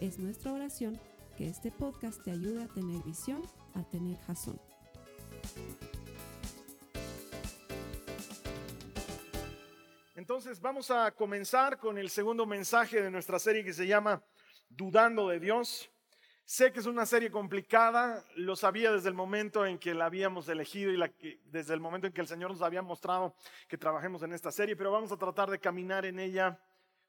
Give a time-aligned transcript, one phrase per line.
[0.00, 1.00] Es nuestra oración
[1.38, 3.42] que este podcast te ayude a tener visión,
[3.74, 4.60] a tener jazón.
[10.14, 14.22] Entonces vamos a comenzar con el segundo mensaje de nuestra serie que se llama
[14.68, 15.90] Dudando de Dios.
[16.44, 20.46] Sé que es una serie complicada, lo sabía desde el momento en que la habíamos
[20.50, 23.34] elegido y desde el momento en que el Señor nos había mostrado
[23.66, 26.60] que trabajemos en esta serie, pero vamos a tratar de caminar en ella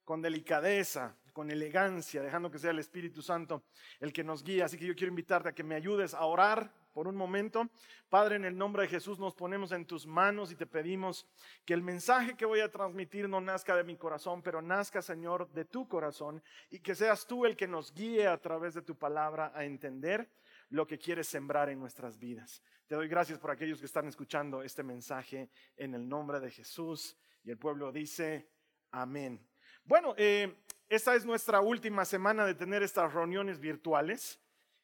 [0.05, 3.61] con delicadeza, con elegancia, dejando que sea el Espíritu Santo
[3.99, 4.63] el que nos guíe.
[4.63, 7.69] Así que yo quiero invitarte a que me ayudes a orar por un momento.
[8.09, 11.27] Padre, en el nombre de Jesús nos ponemos en tus manos y te pedimos
[11.63, 15.47] que el mensaje que voy a transmitir no nazca de mi corazón, pero nazca, Señor,
[15.51, 18.95] de tu corazón y que seas tú el que nos guíe a través de tu
[18.95, 20.27] palabra a entender
[20.69, 22.63] lo que quieres sembrar en nuestras vidas.
[22.87, 27.15] Te doy gracias por aquellos que están escuchando este mensaje en el nombre de Jesús.
[27.43, 28.49] Y el pueblo dice,
[28.89, 29.39] amén.
[29.87, 34.39] Bueno, eh, esta es nuestra última semana de tener estas reuniones virtuales.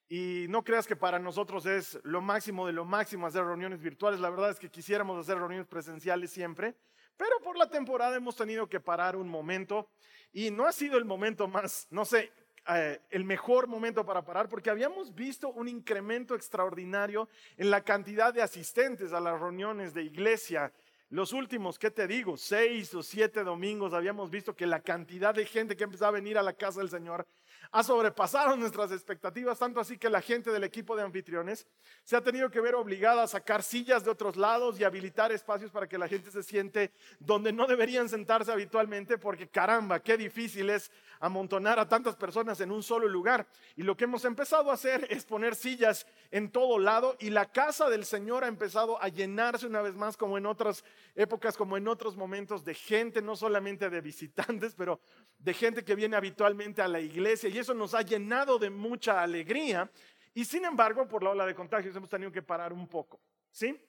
[0.09, 4.19] Y no creas que para nosotros es lo máximo de lo máximo hacer reuniones virtuales.
[4.19, 6.75] La verdad es que quisiéramos hacer reuniones presenciales siempre,
[7.17, 9.89] pero por la temporada hemos tenido que parar un momento
[10.31, 12.31] y no ha sido el momento más, no sé,
[12.69, 18.33] eh, el mejor momento para parar porque habíamos visto un incremento extraordinario en la cantidad
[18.33, 20.71] de asistentes a las reuniones de iglesia.
[21.13, 22.37] Los últimos, ¿qué te digo?
[22.37, 26.39] Seis o siete domingos habíamos visto que la cantidad de gente que empezaba a venir
[26.39, 27.27] a la casa del Señor
[27.73, 31.65] ha sobrepasado nuestras expectativas, tanto así que la gente del equipo de anfitriones
[32.03, 35.71] se ha tenido que ver obligada a sacar sillas de otros lados y habilitar espacios
[35.71, 40.69] para que la gente se siente donde no deberían sentarse habitualmente, porque caramba, qué difícil
[40.69, 43.47] es amontonar a tantas personas en un solo lugar.
[43.75, 47.51] Y lo que hemos empezado a hacer es poner sillas en todo lado y la
[47.51, 50.83] casa del Señor ha empezado a llenarse una vez más como en otras
[51.15, 54.99] épocas, como en otros momentos de gente, no solamente de visitantes, pero
[55.39, 59.21] de gente que viene habitualmente a la iglesia y eso nos ha llenado de mucha
[59.21, 59.89] alegría.
[60.33, 63.19] Y sin embargo, por la ola de contagios hemos tenido que parar un poco,
[63.51, 63.79] ¿sí?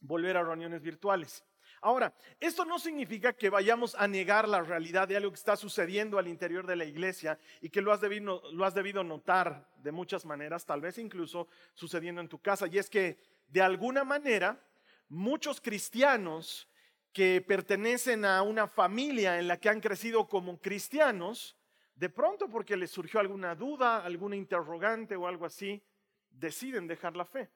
[0.00, 1.44] Volver a reuniones virtuales.
[1.80, 6.18] Ahora, esto no significa que vayamos a negar la realidad de algo que está sucediendo
[6.18, 9.92] al interior de la iglesia y que lo has, debido, lo has debido notar de
[9.92, 12.66] muchas maneras, tal vez incluso sucediendo en tu casa.
[12.68, 14.58] Y es que de alguna manera
[15.08, 16.68] muchos cristianos
[17.12, 21.54] que pertenecen a una familia en la que han crecido como cristianos,
[21.94, 25.82] de pronto porque les surgió alguna duda, alguna interrogante o algo así,
[26.30, 27.50] deciden dejar la fe.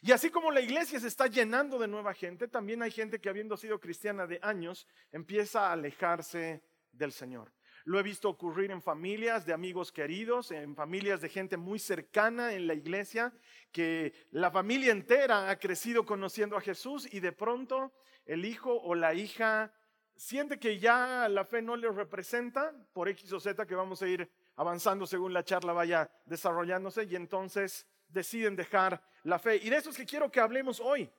[0.00, 3.28] Y así como la iglesia se está llenando de nueva gente, también hay gente que
[3.28, 7.52] habiendo sido cristiana de años empieza a alejarse del Señor.
[7.84, 12.52] Lo he visto ocurrir en familias de amigos queridos, en familias de gente muy cercana
[12.52, 13.32] en la iglesia,
[13.72, 17.92] que la familia entera ha crecido conociendo a Jesús y de pronto
[18.24, 19.72] el hijo o la hija
[20.16, 24.08] siente que ya la fe no le representa por X o Z que vamos a
[24.08, 29.56] ir avanzando según la charla vaya desarrollándose y entonces deciden dejar la fe.
[29.56, 31.10] Y de eso es que quiero que hablemos hoy.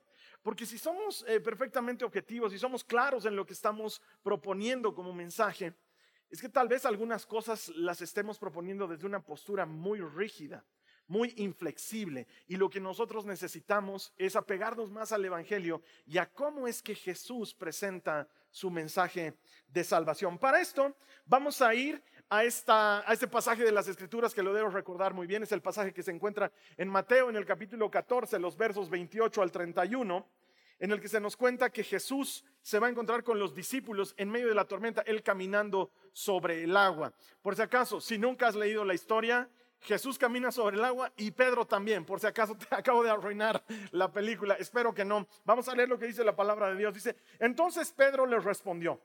[0.42, 5.14] Porque si somos eh, perfectamente objetivos y somos claros en lo que estamos proponiendo como
[5.14, 5.74] mensaje,
[6.30, 10.66] es que tal vez algunas cosas las estemos proponiendo desde una postura muy rígida,
[11.13, 12.25] muy inflexible.
[12.47, 16.96] Y lo que nosotros necesitamos es apegarnos más al Evangelio y a cómo es que
[16.96, 19.35] Jesús presenta su mensaje
[19.68, 20.40] de salvación.
[20.40, 20.96] Para esto
[21.28, 25.13] vamos a ir a, esta, a este pasaje de las Escrituras que lo debo recordar
[25.13, 25.44] muy bien.
[25.44, 29.40] Es el pasaje que se encuentra en Mateo en el capítulo 14, los versos 28
[29.44, 30.28] al 31
[30.79, 34.16] en el que se nos cuenta que Jesús se va a encontrar con los discípulos
[34.17, 37.14] en medio de la tormenta, él caminando sobre el agua.
[37.41, 39.47] Por si acaso, si nunca has leído la historia,
[39.84, 42.06] Jesús camina sobre el agua y Pedro también.
[42.06, 45.28] Por si acaso te acabo de arruinar la película, espero que no.
[45.46, 46.94] Vamos a leer lo que dice la palabra de Dios.
[46.94, 49.02] Dice, entonces Pedro le respondió,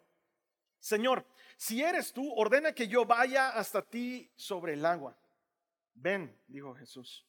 [0.79, 1.25] Señor,
[1.57, 5.17] si eres tú, ordena que yo vaya hasta ti sobre el agua.
[5.95, 7.27] Ven, dijo Jesús.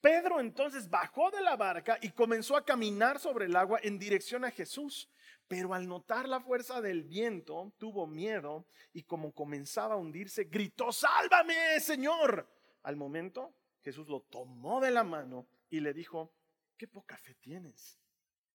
[0.00, 4.44] Pedro entonces bajó de la barca y comenzó a caminar sobre el agua en dirección
[4.44, 5.08] a Jesús.
[5.48, 10.92] Pero al notar la fuerza del viento, tuvo miedo y como comenzaba a hundirse, gritó,
[10.92, 12.48] sálvame, Señor.
[12.84, 13.52] Al momento,
[13.82, 16.32] Jesús lo tomó de la mano y le dijo,
[16.76, 17.98] qué poca fe tienes.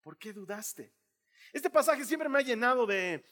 [0.01, 0.93] ¿Por qué dudaste?
[1.51, 3.23] Este pasaje siempre me ha llenado de,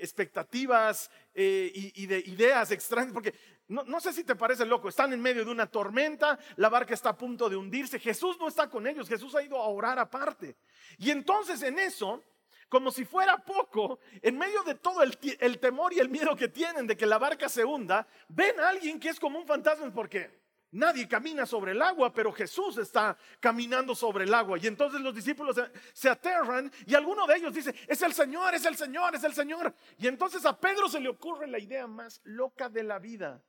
[0.00, 3.34] expectativas eh, y, de ideas extrañas, porque
[3.68, 6.94] no, no, sé si te parece loco, están en medio de una tormenta, la barca
[6.94, 9.98] está a punto de hundirse, Jesús no está con ellos, Jesús ha ido a orar
[9.98, 10.56] aparte.
[10.98, 12.22] Y entonces en eso,
[12.68, 16.86] como si fuera poco, en medio de todo el, temor y el miedo que tienen
[16.86, 20.44] de que la barca se hunda, ven a alguien que es como un fantasma, porque
[20.74, 24.58] Nadie camina sobre el agua, pero Jesús está caminando sobre el agua.
[24.60, 25.54] Y entonces los discípulos
[25.92, 29.34] se aterran y alguno de ellos dice, es el Señor, es el Señor, es el
[29.34, 29.72] Señor.
[29.98, 33.40] Y entonces a Pedro se le ocurre la idea más loca de la vida.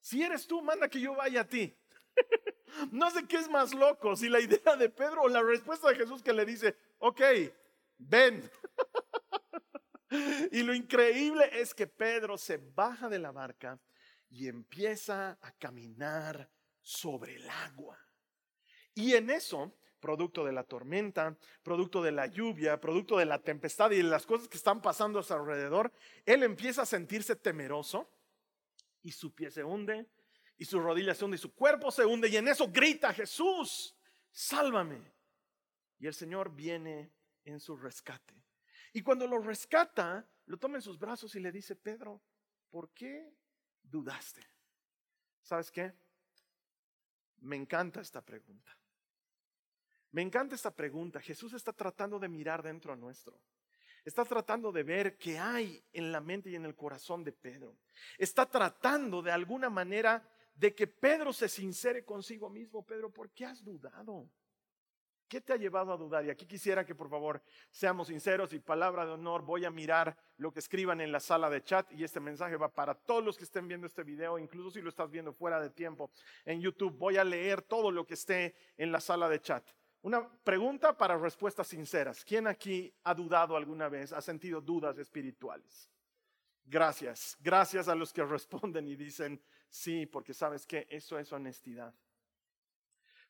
[0.00, 1.76] Si eres tú, manda que yo vaya a ti.
[2.92, 5.96] no sé qué es más loco, si la idea de Pedro o la respuesta de
[5.96, 7.20] Jesús que le dice, ok,
[8.00, 8.50] ven.
[10.52, 13.78] y lo increíble es que Pedro se baja de la barca
[14.28, 16.50] y empieza a caminar
[16.80, 17.98] sobre el agua.
[18.94, 23.90] Y en eso, producto de la tormenta, producto de la lluvia, producto de la tempestad
[23.90, 25.92] y de las cosas que están pasando a su alrededor,
[26.24, 28.10] él empieza a sentirse temeroso
[29.02, 30.06] y su pie se hunde
[30.56, 33.96] y su rodilla se hunde y su cuerpo se hunde y en eso grita Jesús,
[34.30, 35.12] sálvame.
[35.98, 37.10] Y el Señor viene
[37.50, 38.34] en su rescate.
[38.92, 42.22] Y cuando lo rescata, lo toma en sus brazos y le dice, Pedro,
[42.70, 43.32] ¿por qué
[43.82, 44.42] dudaste?
[45.42, 45.92] ¿Sabes qué?
[47.38, 48.76] Me encanta esta pregunta.
[50.12, 51.20] Me encanta esta pregunta.
[51.20, 53.40] Jesús está tratando de mirar dentro a nuestro.
[54.04, 57.76] Está tratando de ver qué hay en la mente y en el corazón de Pedro.
[58.18, 62.84] Está tratando de alguna manera de que Pedro se sincere consigo mismo.
[62.84, 64.30] Pedro, ¿por qué has dudado?
[65.30, 66.24] ¿Qué te ha llevado a dudar?
[66.24, 67.40] Y aquí quisiera que por favor
[67.70, 71.48] seamos sinceros y palabra de honor, voy a mirar lo que escriban en la sala
[71.48, 74.72] de chat y este mensaje va para todos los que estén viendo este video, incluso
[74.72, 76.10] si lo estás viendo fuera de tiempo
[76.44, 79.64] en YouTube, voy a leer todo lo que esté en la sala de chat.
[80.02, 82.24] Una pregunta para respuestas sinceras.
[82.24, 85.88] ¿Quién aquí ha dudado alguna vez, ha sentido dudas espirituales?
[86.64, 91.94] Gracias, gracias a los que responden y dicen sí, porque sabes que eso es honestidad.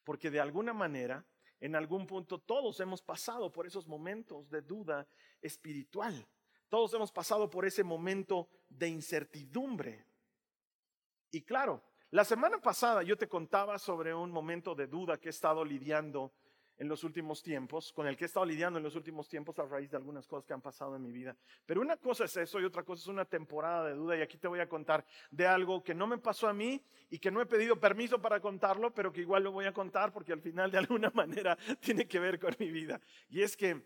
[0.02, 1.22] Porque de alguna manera
[1.60, 5.06] en algún punto todos hemos pasado por esos momentos de duda
[5.42, 6.26] espiritual.
[6.68, 10.06] Todos hemos pasado por ese momento de incertidumbre.
[11.30, 15.30] Y claro, la semana pasada yo te contaba sobre un momento de duda que he
[15.30, 16.32] estado lidiando
[16.80, 19.66] en los últimos tiempos, con el que he estado lidiando en los últimos tiempos a
[19.66, 21.36] raíz de algunas cosas que han pasado en mi vida.
[21.66, 24.38] Pero una cosa es eso y otra cosa es una temporada de duda y aquí
[24.38, 27.42] te voy a contar de algo que no me pasó a mí y que no
[27.42, 30.70] he pedido permiso para contarlo, pero que igual lo voy a contar porque al final
[30.70, 32.98] de alguna manera tiene que ver con mi vida.
[33.28, 33.84] Y es que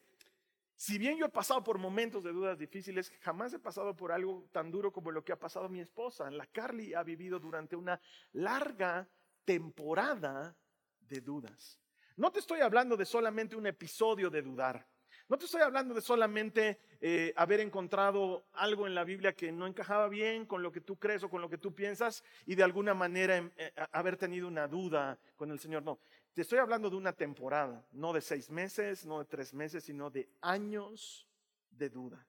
[0.76, 4.49] si bien yo he pasado por momentos de dudas difíciles, jamás he pasado por algo
[4.52, 6.31] tan duro como lo que ha pasado mi esposa.
[6.31, 8.00] La Carly ha vivido durante una
[8.35, 9.08] larga
[9.44, 10.56] temporada
[11.00, 11.83] de dudas.
[12.16, 14.87] No te estoy hablando de solamente un episodio de dudar.
[15.28, 19.66] No te estoy hablando de solamente eh, haber encontrado algo en la Biblia que no
[19.66, 22.62] encajaba bien con lo que tú crees o con lo que tú piensas y de
[22.62, 25.82] alguna manera em, eh, haber tenido una duda con el Señor.
[25.82, 25.99] No,
[26.34, 30.10] te estoy hablando de una temporada, no de seis meses, no de tres meses, sino
[30.10, 31.26] de años
[31.70, 32.25] de duda.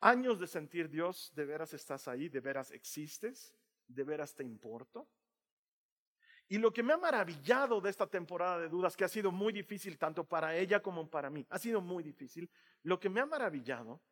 [0.00, 3.54] Años de sentir Dios, de veras estás ahí, de veras existes,
[3.86, 5.06] de veras te importo.
[6.52, 9.54] Y lo que me ha maravillado de esta temporada de dudas, que ha sido muy
[9.54, 12.50] difícil tanto para ella como para mí, ha sido muy difícil,
[12.82, 14.02] lo que me ha maravillado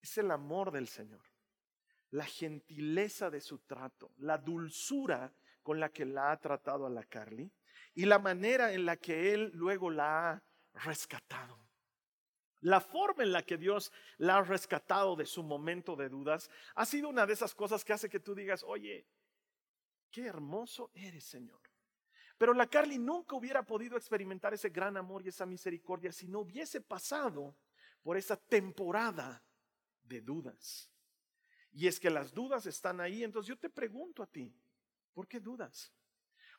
[0.00, 1.20] es el amor del Señor,
[2.12, 5.30] la gentileza de su trato, la dulzura
[5.62, 7.52] con la que la ha tratado a la Carly
[7.92, 10.42] y la manera en la que Él luego la ha
[10.82, 11.58] rescatado.
[12.60, 16.86] La forma en la que Dios la ha rescatado de su momento de dudas ha
[16.86, 19.06] sido una de esas cosas que hace que tú digas, oye,
[20.10, 21.65] qué hermoso eres, Señor.
[22.38, 26.40] Pero la Carly nunca hubiera podido experimentar ese gran amor y esa misericordia si no
[26.40, 27.56] hubiese pasado
[28.02, 29.42] por esa temporada
[30.02, 30.90] de dudas.
[31.72, 33.24] Y es que las dudas están ahí.
[33.24, 34.54] Entonces yo te pregunto a ti,
[35.12, 35.92] ¿por qué dudas?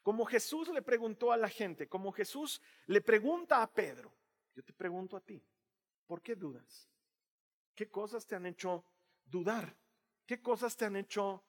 [0.02, 4.14] Como Jesús le preguntó a la gente, como Jesús le pregunta a Pedro,
[4.56, 5.44] yo te pregunto a ti,
[6.06, 6.90] ¿por qué dudas?
[7.76, 8.84] ¿Qué cosas te han hecho
[9.26, 9.76] dudar?
[10.26, 11.44] ¿Qué cosas te han hecho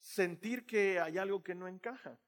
[0.00, 2.18] sentir que hay algo que no encaja?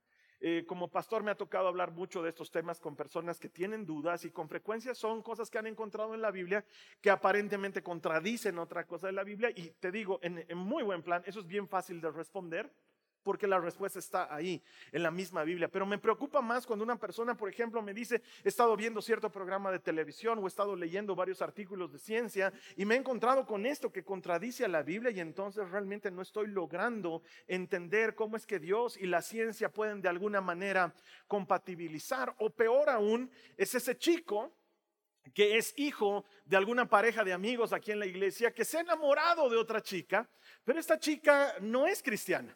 [0.46, 3.86] Eh, como pastor me ha tocado hablar mucho de estos temas con personas que tienen
[3.86, 6.66] dudas y con frecuencia son cosas que han encontrado en la Biblia
[7.00, 9.48] que aparentemente contradicen otra cosa de la Biblia.
[9.56, 12.70] Y te digo, en muy buen plan, eso es bien fácil de responder
[13.24, 14.62] porque la respuesta está ahí,
[14.92, 15.68] en la misma Biblia.
[15.68, 19.32] Pero me preocupa más cuando una persona, por ejemplo, me dice, he estado viendo cierto
[19.32, 23.46] programa de televisión o he estado leyendo varios artículos de ciencia y me he encontrado
[23.46, 28.36] con esto que contradice a la Biblia y entonces realmente no estoy logrando entender cómo
[28.36, 30.94] es que Dios y la ciencia pueden de alguna manera
[31.26, 32.34] compatibilizar.
[32.38, 34.52] O peor aún, es ese chico
[35.32, 38.80] que es hijo de alguna pareja de amigos aquí en la iglesia, que se ha
[38.80, 40.28] enamorado de otra chica,
[40.64, 42.54] pero esta chica no es cristiana.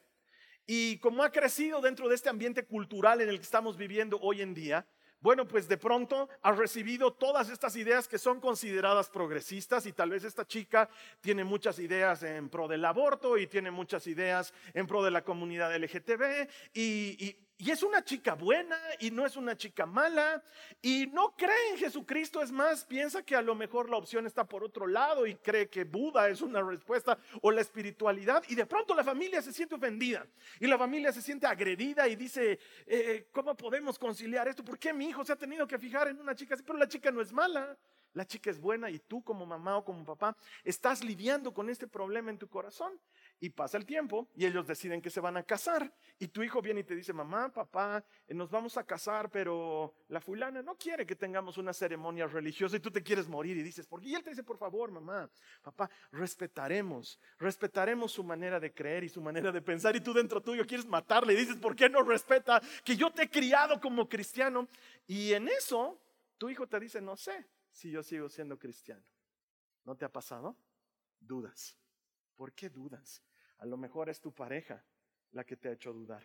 [0.70, 4.42] Y como ha crecido dentro de este ambiente cultural en el que estamos viviendo hoy
[4.42, 4.86] en día,
[5.18, 10.10] bueno, pues de pronto ha recibido todas estas ideas que son consideradas progresistas y tal
[10.10, 10.90] vez esta chica
[11.22, 15.24] tiene muchas ideas en pro del aborto y tiene muchas ideas en pro de la
[15.24, 20.42] comunidad LGTB y, y y es una chica buena y no es una chica mala
[20.80, 24.44] y no cree en Jesucristo, es más, piensa que a lo mejor la opción está
[24.44, 28.64] por otro lado y cree que Buda es una respuesta o la espiritualidad y de
[28.64, 30.24] pronto la familia se siente ofendida
[30.60, 34.64] y la familia se siente agredida y dice, eh, ¿cómo podemos conciliar esto?
[34.64, 36.62] ¿Por qué mi hijo se ha tenido que fijar en una chica así?
[36.62, 37.76] Pero la chica no es mala.
[38.14, 41.86] La chica es buena y tú como mamá o como papá estás lidiando con este
[41.86, 42.98] problema en tu corazón.
[43.40, 45.92] Y pasa el tiempo y ellos deciden que se van a casar.
[46.18, 49.94] Y tu hijo viene y te dice, mamá, papá, eh, nos vamos a casar, pero
[50.08, 53.56] la fulana no quiere que tengamos una ceremonia religiosa y tú te quieres morir.
[53.56, 54.08] Y dices, ¿por qué?
[54.08, 55.30] Y él te dice, por favor, mamá,
[55.62, 59.94] papá, respetaremos, respetaremos su manera de creer y su manera de pensar.
[59.94, 63.22] Y tú dentro tuyo quieres matarle y dices, ¿por qué no respeta que yo te
[63.22, 64.66] he criado como cristiano?
[65.06, 66.00] Y en eso,
[66.38, 69.04] tu hijo te dice, no sé si yo sigo siendo cristiano.
[69.84, 70.56] ¿No te ha pasado?
[71.20, 71.76] Dudas.
[72.34, 73.22] ¿Por qué dudas?
[73.58, 74.84] A lo mejor es tu pareja
[75.32, 76.22] la que te ha hecho dudar.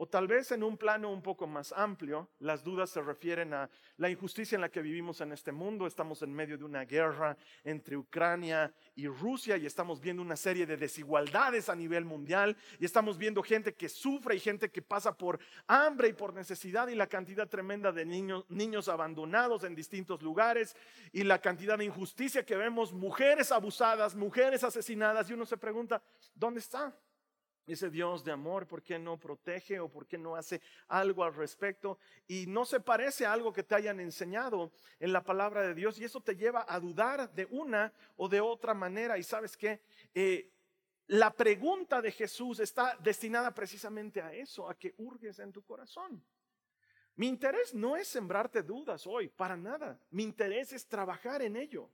[0.00, 3.68] O tal vez en un plano un poco más amplio, las dudas se refieren a
[3.96, 5.88] la injusticia en la que vivimos en este mundo.
[5.88, 10.66] Estamos en medio de una guerra entre Ucrania y Rusia y estamos viendo una serie
[10.66, 15.16] de desigualdades a nivel mundial y estamos viendo gente que sufre y gente que pasa
[15.16, 20.22] por hambre y por necesidad y la cantidad tremenda de niños, niños abandonados en distintos
[20.22, 20.76] lugares
[21.10, 26.00] y la cantidad de injusticia que vemos, mujeres abusadas, mujeres asesinadas y uno se pregunta,
[26.36, 26.94] ¿dónde está?
[27.72, 31.34] Ese Dios de amor, ¿por qué no protege o por qué no hace algo al
[31.34, 31.98] respecto?
[32.26, 35.98] Y no se parece a algo que te hayan enseñado en la palabra de Dios
[35.98, 39.18] y eso te lleva a dudar de una o de otra manera.
[39.18, 39.80] Y sabes que
[40.14, 40.50] eh,
[41.08, 46.22] la pregunta de Jesús está destinada precisamente a eso, a que hurgues en tu corazón.
[47.16, 49.98] Mi interés no es sembrarte dudas hoy, para nada.
[50.10, 51.90] Mi interés es trabajar en ello.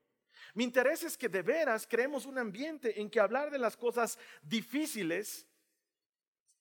[0.53, 4.19] Mi interés es que de veras creemos un ambiente en que hablar de las cosas
[4.43, 5.47] difíciles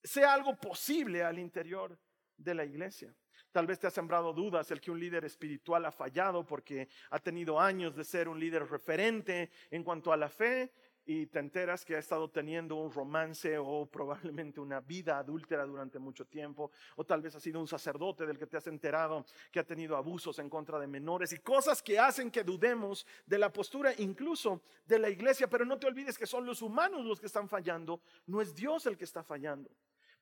[0.03, 1.97] sea algo posible al interior
[2.37, 3.13] de la iglesia.
[3.51, 7.19] Tal vez te ha sembrado dudas el que un líder espiritual ha fallado porque ha
[7.19, 10.71] tenido años de ser un líder referente en cuanto a la fe
[11.05, 15.99] y te enteras que ha estado teniendo un romance o probablemente una vida adúltera durante
[15.99, 19.59] mucho tiempo, o tal vez ha sido un sacerdote del que te has enterado que
[19.59, 23.51] ha tenido abusos en contra de menores y cosas que hacen que dudemos de la
[23.51, 27.27] postura incluso de la iglesia, pero no te olvides que son los humanos los que
[27.27, 29.69] están fallando, no es Dios el que está fallando.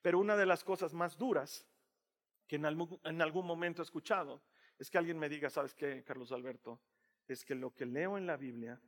[0.02, 1.66] Pero una de las cosas más duras
[2.48, 4.42] que en algún, momento he escuchado
[4.78, 6.82] es que alguien me diga, ¿sabes qué, Carlos Alberto?
[7.28, 8.82] Es que lo que leo en la Biblia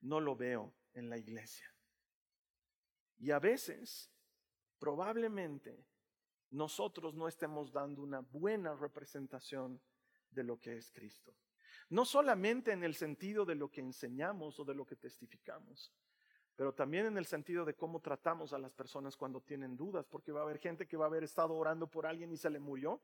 [0.00, 1.72] no lo veo en la iglesia.
[3.18, 4.10] Y a veces,
[4.78, 5.86] probablemente,
[6.50, 9.80] nosotros no estemos dando una buena representación
[10.30, 11.34] de lo que es Cristo.
[11.90, 15.92] No solamente en el sentido de lo que enseñamos o de lo que testificamos,
[16.56, 20.32] pero también en el sentido de cómo tratamos a las personas cuando tienen dudas, porque
[20.32, 22.60] va a haber gente que va a haber estado orando por alguien y se le
[22.60, 23.00] murió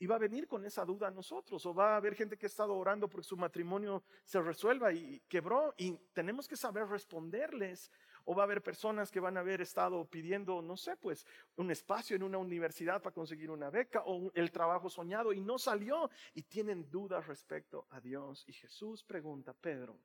[0.00, 2.46] y va a venir con esa duda a nosotros, o va a haber gente que
[2.46, 7.92] ha estado orando porque su matrimonio se resuelva y quebró y tenemos que saber responderles,
[8.24, 11.70] o va a haber personas que van a haber estado pidiendo, no sé, pues un
[11.70, 16.10] espacio en una universidad para conseguir una beca o el trabajo soñado y no salió
[16.32, 18.44] y tienen dudas respecto a Dios.
[18.46, 19.98] Y Jesús pregunta, Pedro,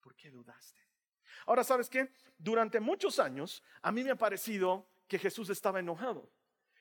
[0.00, 0.89] ¿por qué dudaste?
[1.46, 2.10] Ahora, ¿sabes qué?
[2.38, 6.30] Durante muchos años a mí me ha parecido que Jesús estaba enojado,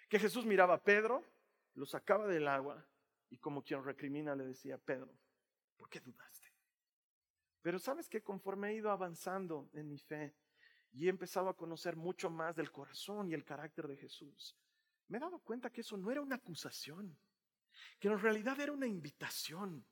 [0.08, 1.24] que Jesús miraba a Pedro,
[1.75, 2.86] lo sacaba del agua
[3.29, 5.12] y como quien recrimina le decía, Pedro,
[5.77, 6.48] ¿por qué dudaste?
[7.62, 10.36] Pero sabes que conforme he ido avanzando en mi fe
[10.91, 14.58] y he empezado a conocer mucho más del corazón y el carácter de Jesús,
[15.08, 17.18] me he dado cuenta que eso no era una acusación,
[18.00, 19.86] que en realidad era una invitación.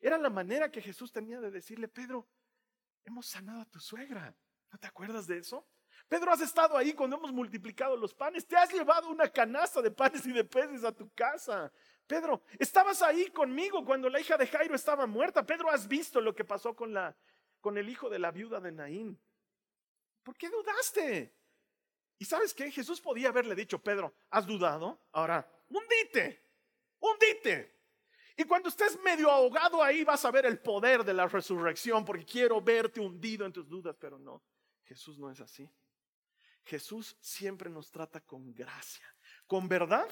[0.00, 2.28] Era la manera que Jesús tenía de decirle, Pedro,
[3.04, 4.34] hemos sanado a tu suegra.
[4.70, 5.66] ¿No te acuerdas de eso?
[6.08, 8.46] Pedro, has estado ahí cuando hemos multiplicado los panes.
[8.46, 11.72] Te has llevado una canasta de panes y de peces a tu casa.
[12.06, 15.44] Pedro, estabas ahí conmigo cuando la hija de Jairo estaba muerta.
[15.44, 17.16] Pedro, has visto lo que pasó con, la,
[17.60, 19.18] con el hijo de la viuda de Naín.
[20.22, 21.34] ¿Por qué dudaste?
[22.18, 22.70] Y sabes qué?
[22.70, 25.06] Jesús podía haberle dicho, Pedro, ¿has dudado?
[25.12, 26.44] Ahora, hundite,
[27.00, 27.71] hundite.
[28.36, 32.24] Y cuando estés medio ahogado ahí vas a ver el poder de la resurrección porque
[32.24, 34.42] quiero verte hundido en tus dudas, pero no,
[34.84, 35.68] Jesús no es así.
[36.64, 39.04] Jesús siempre nos trata con gracia,
[39.46, 40.08] con verdad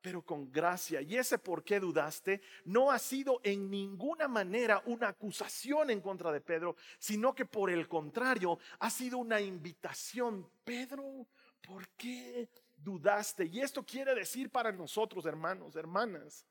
[0.00, 1.00] pero con gracia.
[1.02, 6.32] Y ese por qué dudaste no ha sido en ninguna manera una acusación en contra
[6.32, 10.48] de Pedro, sino que por el contrario ha sido una invitación.
[10.64, 11.26] Pedro,
[11.60, 13.46] ¿por qué dudaste?
[13.46, 16.46] Y esto quiere decir para nosotros, hermanos, hermanas,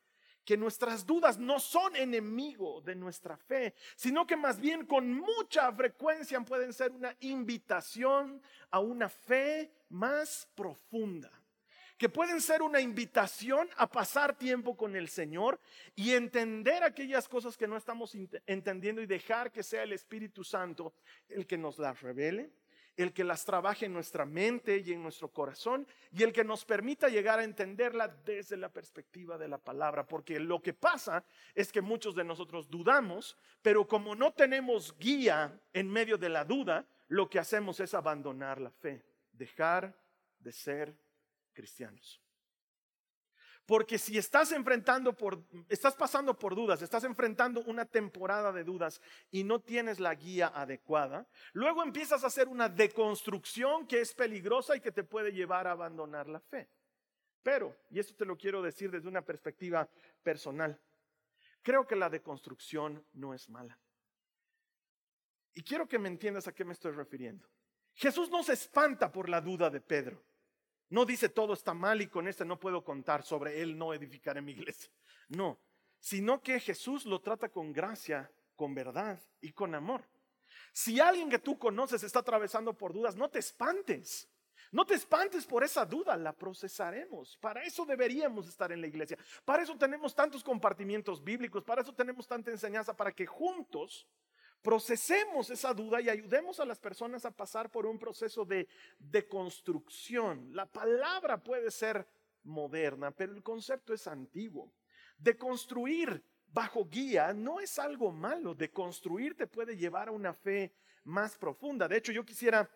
[0.48, 5.70] que nuestras dudas no son enemigo de nuestra fe, sino que más bien con mucha
[5.74, 11.30] frecuencia pueden ser una invitación a una fe más profunda
[11.98, 15.60] que pueden ser una invitación a pasar tiempo con el Señor
[15.96, 20.94] y entender aquellas cosas que no estamos entendiendo y dejar que sea el Espíritu Santo
[21.28, 22.52] el que nos las revele,
[22.98, 26.66] el que las trabaje en nuestra mente y en nuestro corazón y el que nos
[26.66, 30.06] permita llegar a entenderla desde la perspectiva de la palabra.
[30.06, 31.24] Porque lo que pasa
[31.54, 36.44] es que muchos de nosotros dudamos, pero como no tenemos guía en medio de la
[36.44, 39.96] duda, lo que hacemos es abandonar la fe, dejar
[40.40, 40.98] de ser
[41.54, 42.22] cristianos.
[43.68, 49.02] Porque si estás enfrentando por, estás pasando por dudas, estás enfrentando una temporada de dudas
[49.30, 54.78] y no tienes la guía adecuada, luego empiezas a hacer una deconstrucción que es peligrosa
[54.78, 56.70] y que te puede llevar a abandonar la fe.
[57.44, 59.88] Pero, y esto te lo quiero decir desde una perspectiva
[60.24, 60.80] personal,
[61.62, 63.78] creo que la deconstrucción no es mala.
[65.54, 67.46] Y quiero que me entiendas a qué me estoy refiriendo.
[67.96, 70.24] Jesús no se espanta por la duda de Pedro.
[70.90, 74.42] No dice todo está mal y con este no puedo contar, sobre él no edificaré
[74.42, 74.90] mi iglesia.
[75.30, 75.60] No,
[76.00, 80.06] sino que Jesús lo trata con gracia, con verdad y con amor.
[80.72, 84.30] Si alguien que tú conoces está atravesando por dudas, no te espantes.
[84.72, 87.38] No te espantes por esa duda, la procesaremos.
[87.38, 89.18] Para eso deberíamos estar en la iglesia.
[89.46, 94.08] Para eso tenemos tantos compartimientos bíblicos, para eso tenemos tanta enseñanza, para que juntos
[94.62, 98.68] procesemos esa duda y ayudemos a las personas a pasar por un proceso de,
[99.00, 100.50] de construcción.
[100.54, 102.08] La palabra puede ser
[102.44, 104.74] moderna, pero el concepto es antiguo.
[105.18, 110.34] De construir bajo guía no es algo malo, de construir te puede llevar a una
[110.34, 110.74] fe
[111.04, 111.88] más profunda.
[111.88, 112.70] De hecho, yo quisiera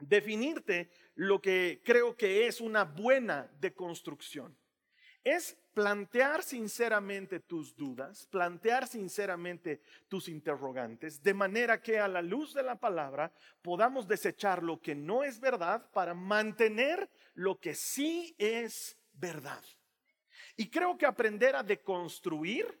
[0.00, 4.56] definirte lo que creo que es una buena deconstrucción
[5.24, 12.54] es plantear sinceramente tus dudas, plantear sinceramente tus interrogantes, de manera que a la luz
[12.54, 13.32] de la palabra
[13.62, 19.62] podamos desechar lo que no es verdad para mantener lo que sí es verdad.
[20.56, 22.78] Y creo que aprender a deconstruir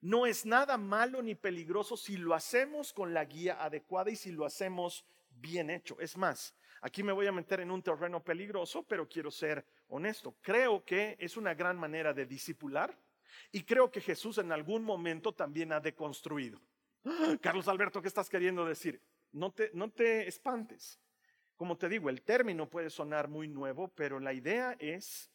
[0.00, 4.32] no es nada malo ni peligroso si lo hacemos con la guía adecuada y si
[4.32, 5.98] lo hacemos bien hecho.
[5.98, 10.36] Es más, aquí me voy a meter en un terreno peligroso, pero quiero ser honesto.
[10.42, 12.94] Creo que es una gran manera de disipular
[13.50, 16.60] y creo que Jesús en algún momento también ha deconstruido.
[17.40, 19.00] Carlos Alberto, ¿qué estás queriendo decir?
[19.32, 21.00] No te, no te espantes.
[21.56, 25.30] Como te digo, el término puede sonar muy nuevo, pero la idea es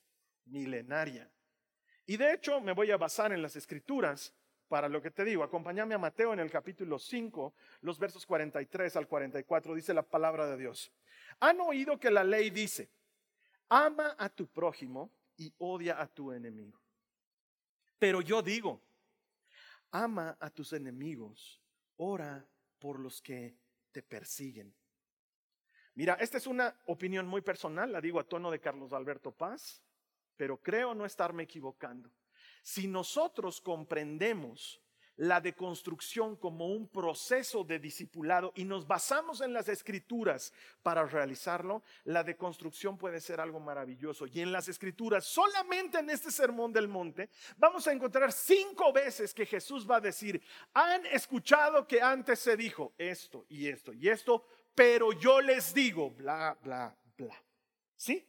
[0.46, 1.32] milenaria.
[2.06, 4.36] Y de hecho me voy a basar en las escrituras
[4.68, 5.44] para lo que te digo.
[5.44, 10.46] Acompáñame a Mateo en el capítulo 5, los versos 43 al 44, dice la palabra
[10.46, 10.94] de Dios.
[11.42, 12.90] Han oído que la ley dice,
[13.70, 16.80] ama a tu prójimo y odia a tu enemigo.
[17.98, 18.82] Pero yo digo,
[19.92, 21.62] ama a tus enemigos,
[21.98, 22.46] ora
[22.78, 23.58] por los que
[23.92, 24.74] te persiguen.
[25.96, 29.82] Mira, esta es una opinión muy personal, la digo a tono de Carlos Alberto Paz,
[30.38, 32.10] pero creo no estarme equivocando.
[32.64, 34.82] Si nosotros comprendemos
[35.20, 41.84] la deconstrucción como un proceso de discipulado y nos basamos en las escrituras para realizarlo,
[42.06, 44.28] la deconstrucción puede ser algo maravilloso.
[44.28, 49.34] Y en las escrituras, solamente en este sermón del monte, vamos a encontrar cinco veces
[49.34, 50.42] que Jesús va a decir,
[50.74, 56.12] han escuchado que antes se dijo esto y esto y esto, pero yo les digo,
[56.12, 57.44] bla, bla, bla.
[57.98, 58.26] ¿Sí?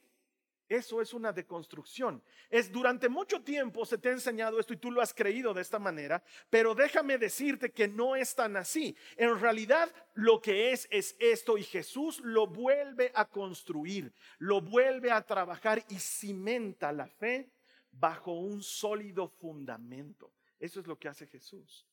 [0.71, 2.23] Eso es una deconstrucción.
[2.49, 5.63] Es durante mucho tiempo se te ha enseñado esto y tú lo has creído de
[5.63, 8.97] esta manera, pero déjame decirte que no es tan así.
[9.17, 15.11] En realidad lo que es es esto y Jesús lo vuelve a construir, lo vuelve
[15.11, 17.51] a trabajar y cimenta la fe
[17.91, 20.31] bajo un sólido fundamento.
[20.61, 21.85] Eso es lo que hace Jesús.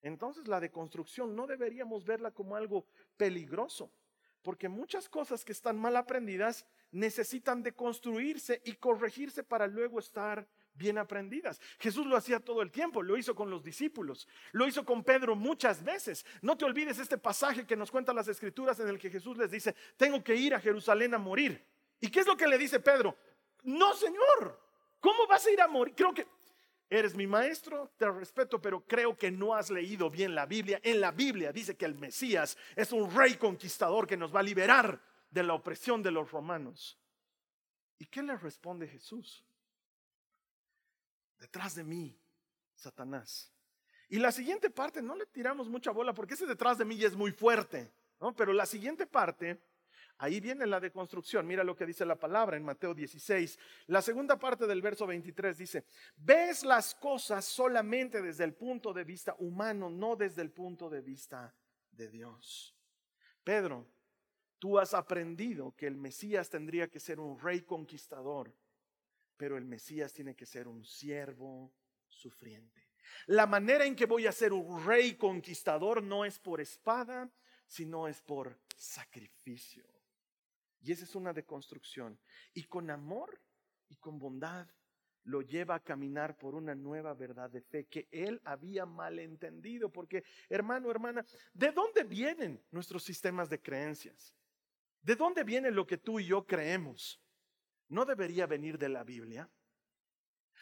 [0.00, 2.86] Entonces la deconstrucción no deberíamos verla como algo
[3.18, 3.92] peligroso,
[4.40, 10.46] porque muchas cosas que están mal aprendidas necesitan de construirse y corregirse para luego estar
[10.74, 11.60] bien aprendidas.
[11.78, 15.36] Jesús lo hacía todo el tiempo, lo hizo con los discípulos, lo hizo con Pedro
[15.36, 16.24] muchas veces.
[16.40, 19.50] No te olvides este pasaje que nos cuenta las escrituras en el que Jesús les
[19.50, 21.64] dice, tengo que ir a Jerusalén a morir.
[22.00, 23.16] ¿Y qué es lo que le dice Pedro?
[23.64, 24.60] No, Señor,
[25.00, 25.94] ¿cómo vas a ir a morir?
[25.96, 26.26] Creo que
[26.90, 30.80] eres mi maestro, te respeto, pero creo que no has leído bien la Biblia.
[30.82, 34.44] En la Biblia dice que el Mesías es un rey conquistador que nos va a
[34.44, 35.00] liberar
[35.34, 36.98] de la opresión de los romanos.
[37.98, 39.44] ¿Y qué le responde Jesús?
[41.44, 42.18] detrás de mí,
[42.74, 43.52] Satanás.
[44.08, 47.06] Y la siguiente parte, no le tiramos mucha bola porque ese detrás de mí ya
[47.06, 48.34] es muy fuerte, ¿no?
[48.34, 49.62] Pero la siguiente parte,
[50.16, 51.46] ahí viene la deconstrucción.
[51.46, 53.58] Mira lo que dice la palabra en Mateo 16.
[53.88, 55.84] La segunda parte del verso 23 dice,
[56.16, 61.02] ves las cosas solamente desde el punto de vista humano, no desde el punto de
[61.02, 61.54] vista
[61.90, 62.74] de Dios.
[63.42, 63.86] Pedro,
[64.64, 68.50] tú has aprendido que el Mesías tendría que ser un rey conquistador,
[69.36, 71.70] pero el Mesías tiene que ser un siervo
[72.08, 72.88] sufriente.
[73.26, 77.30] La manera en que voy a ser un rey conquistador no es por espada,
[77.66, 79.84] sino es por sacrificio.
[80.80, 82.18] Y esa es una deconstrucción.
[82.54, 83.38] Y con amor
[83.90, 84.66] y con bondad
[85.24, 89.92] lo lleva a caminar por una nueva verdad de fe que él había malentendido.
[89.92, 91.22] Porque, hermano, hermana,
[91.52, 94.34] ¿de dónde vienen nuestros sistemas de creencias?
[95.04, 97.20] ¿De dónde viene lo que tú y yo creemos?
[97.88, 99.48] ¿No debería venir de la Biblia?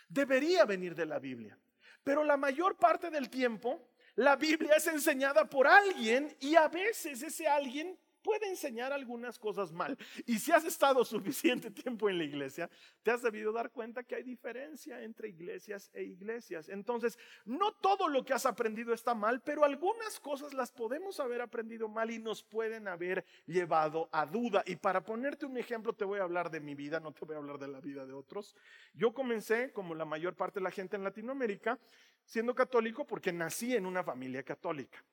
[0.08, 1.56] Debería venir de la Biblia.
[2.02, 7.22] Pero la mayor parte del tiempo, la Biblia es enseñada por alguien y a veces
[7.22, 9.98] ese alguien puede enseñar algunas cosas mal.
[10.26, 12.70] Y si has estado suficiente tiempo en la iglesia,
[13.02, 16.68] te has debido dar cuenta que hay diferencia entre iglesias e iglesias.
[16.68, 21.40] Entonces, no todo lo que has aprendido está mal, pero algunas cosas las podemos haber
[21.40, 24.62] aprendido mal y nos pueden haber llevado a duda.
[24.66, 27.34] Y para ponerte un ejemplo, te voy a hablar de mi vida, no te voy
[27.34, 28.56] a hablar de la vida de otros.
[28.94, 31.78] Yo comencé, como la mayor parte de la gente en Latinoamérica,
[32.24, 35.04] siendo católico porque nací en una familia católica.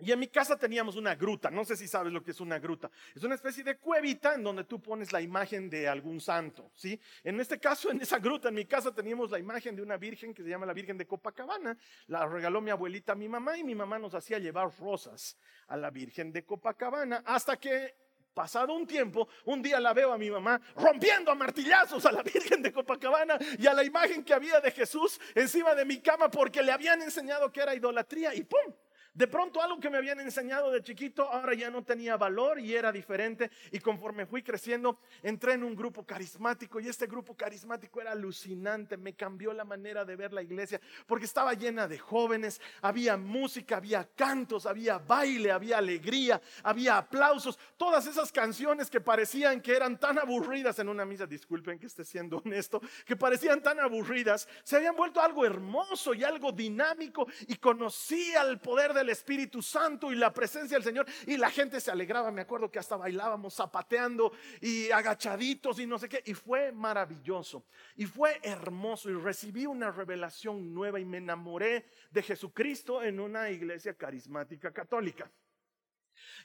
[0.00, 2.60] Y en mi casa teníamos una gruta, no sé si sabes lo que es una
[2.60, 2.88] gruta.
[3.16, 7.00] Es una especie de cuevita en donde tú pones la imagen de algún santo, ¿sí?
[7.24, 10.32] En este caso, en esa gruta, en mi casa teníamos la imagen de una virgen
[10.32, 11.76] que se llama la Virgen de Copacabana.
[12.06, 15.76] La regaló mi abuelita a mi mamá y mi mamá nos hacía llevar rosas a
[15.76, 17.94] la Virgen de Copacabana hasta que
[18.34, 22.22] pasado un tiempo, un día la veo a mi mamá rompiendo a martillazos a la
[22.34, 26.30] Virgen de Copacabana y a la imagen que había de Jesús encima de mi cama
[26.30, 28.72] porque le habían enseñado que era idolatría y ¡pum!
[29.14, 32.74] De pronto algo que me habían enseñado de chiquito ahora ya no tenía valor y
[32.74, 33.50] era diferente.
[33.72, 38.96] Y conforme fui creciendo, entré en un grupo carismático y este grupo carismático era alucinante.
[38.96, 43.76] Me cambió la manera de ver la iglesia porque estaba llena de jóvenes, había música,
[43.76, 47.58] había cantos, había baile, había alegría, había aplausos.
[47.76, 52.04] Todas esas canciones que parecían que eran tan aburridas en una misa, disculpen que esté
[52.04, 57.56] siendo honesto, que parecían tan aburridas, se habían vuelto algo hermoso y algo dinámico y
[57.56, 61.90] conocí al poder del Espíritu Santo y la presencia del Señor y la gente se
[61.90, 62.30] alegraba.
[62.30, 66.22] Me acuerdo que hasta bailábamos zapateando y agachaditos y no sé qué.
[66.26, 67.64] Y fue maravilloso
[67.96, 73.50] y fue hermoso y recibí una revelación nueva y me enamoré de Jesucristo en una
[73.50, 75.30] iglesia carismática católica.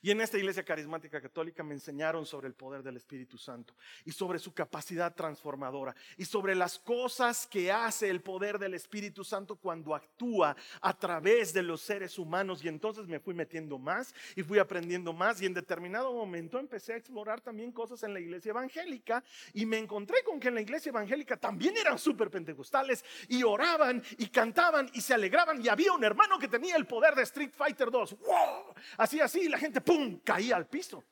[0.02, 3.74] Y en esta iglesia carismática católica me enseñaron sobre el poder del Espíritu Santo
[4.06, 9.24] y sobre su capacidad transformadora y sobre las cosas que hace el poder del Espíritu
[9.24, 12.64] Santo cuando actúa a través de los seres humanos.
[12.64, 16.94] Y entonces me fui metiendo más y fui aprendiendo más y en determinado momento empecé
[16.94, 20.62] a explorar también cosas en la iglesia evangélica y me encontré con que en la
[20.62, 25.94] iglesia evangélica también eran súper pentecostales y oraban y cantaban y se alegraban y había
[25.94, 28.20] un hermano que tenía el poder de Street Fighter 2.
[28.20, 28.76] ¡Wow!
[28.98, 30.20] Así así, la gente ¡pum!
[30.20, 31.04] caía al piso.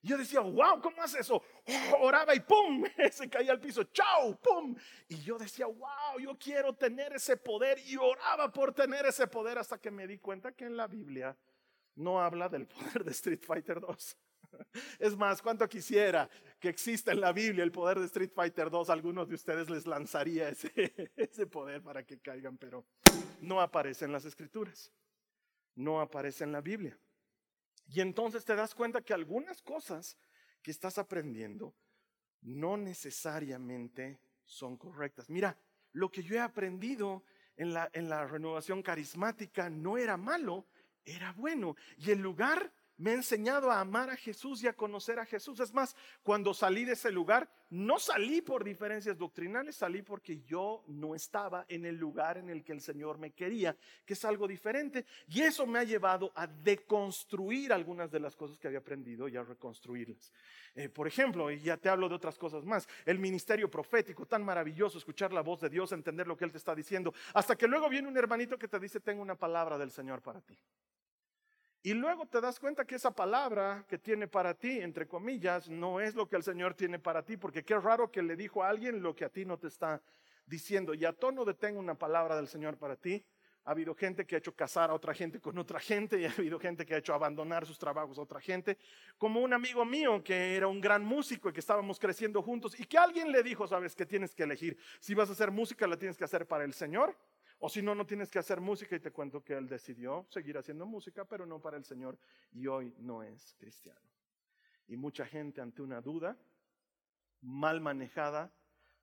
[0.00, 1.42] Yo decía, wow, ¿cómo hace eso?
[2.00, 2.84] oraba y ¡pum!
[3.12, 4.38] Se caía al piso, ¡chao!
[4.40, 4.74] ¡pum!
[5.08, 7.78] Y yo decía, wow, yo quiero tener ese poder.
[7.86, 11.36] Y oraba por tener ese poder hasta que me di cuenta que en la Biblia
[11.96, 14.16] no habla del poder de Street Fighter 2.
[14.98, 18.88] Es más, cuánto quisiera que exista en la Biblia el poder de Street Fighter 2,
[18.88, 20.72] algunos de ustedes les lanzaría ese,
[21.16, 22.86] ese poder para que caigan, pero
[23.40, 24.90] no aparece en las escrituras,
[25.74, 26.98] no aparece en la Biblia.
[27.88, 30.16] Y entonces te das cuenta que algunas cosas
[30.62, 31.74] que estás aprendiendo
[32.42, 35.28] no necesariamente son correctas.
[35.30, 35.58] Mira,
[35.92, 37.24] lo que yo he aprendido
[37.56, 40.66] en la, en la renovación carismática no era malo,
[41.04, 41.76] era bueno.
[41.96, 45.60] Y el lugar me ha enseñado a amar a Jesús y a conocer a Jesús.
[45.60, 50.84] Es más, cuando salí de ese lugar, no salí por diferencias doctrinales, salí porque yo
[50.88, 54.48] no estaba en el lugar en el que el Señor me quería, que es algo
[54.48, 55.06] diferente.
[55.28, 59.36] Y eso me ha llevado a deconstruir algunas de las cosas que había aprendido y
[59.36, 60.32] a reconstruirlas.
[60.74, 64.44] Eh, por ejemplo, y ya te hablo de otras cosas más, el ministerio profético, tan
[64.44, 67.68] maravilloso, escuchar la voz de Dios, entender lo que Él te está diciendo, hasta que
[67.68, 70.58] luego viene un hermanito que te dice, tengo una palabra del Señor para ti.
[71.82, 76.00] Y luego te das cuenta que esa palabra que tiene para ti, entre comillas, no
[76.00, 78.68] es lo que el Señor tiene para ti, porque qué raro que le dijo a
[78.68, 80.02] alguien lo que a ti no te está
[80.46, 80.92] diciendo.
[80.94, 83.24] Y a tono de tengo una palabra del Señor para ti,
[83.68, 86.30] Ha habido gente que ha hecho casar a otra gente con otra gente y ha
[86.30, 88.78] habido gente que ha hecho abandonar sus trabajos a otra gente.
[89.18, 92.84] Como un amigo mío que era un gran músico y que estábamos creciendo juntos y
[92.84, 94.78] que alguien le dijo, sabes, que tienes que elegir.
[95.00, 97.14] Si vas a hacer música, la tienes que hacer para el Señor
[97.60, 100.56] o si no, no tienes que hacer música y te cuento que él decidió seguir
[100.58, 102.18] haciendo música, pero no para el Señor
[102.52, 104.00] y hoy no es cristiano.
[104.86, 106.36] Y mucha gente ante una duda,
[107.42, 108.52] mal manejada,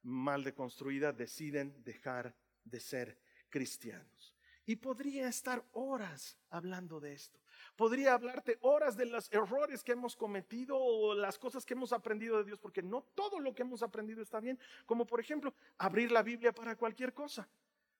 [0.03, 4.35] mal deconstruida, deciden dejar de ser cristianos.
[4.65, 7.39] Y podría estar horas hablando de esto.
[7.75, 12.37] Podría hablarte horas de los errores que hemos cometido o las cosas que hemos aprendido
[12.37, 14.57] de Dios, porque no todo lo que hemos aprendido está bien.
[14.85, 17.47] Como por ejemplo, abrir la Biblia para cualquier cosa.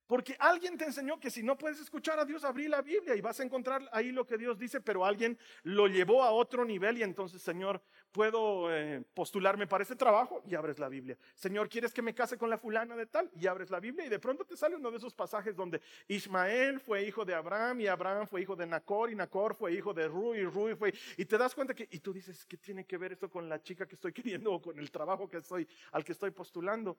[0.07, 3.21] Porque alguien te enseñó que si no puedes escuchar a Dios, abrí la Biblia y
[3.21, 6.97] vas a encontrar ahí lo que Dios dice, pero alguien lo llevó a otro nivel
[6.97, 11.17] y entonces, Señor, puedo eh, postularme para ese trabajo y abres la Biblia.
[11.33, 13.29] Señor, ¿quieres que me case con la fulana de tal?
[13.35, 16.79] Y abres la Biblia y de pronto te sale uno de esos pasajes donde Ismael
[16.79, 20.07] fue hijo de Abraham y Abraham fue hijo de Nacor y Nacor fue hijo de
[20.07, 20.93] Ru y Ru fue...
[21.17, 23.61] Y te das cuenta que, y tú dices, ¿qué tiene que ver esto con la
[23.61, 26.97] chica que estoy queriendo o con el trabajo que estoy, al que estoy postulando?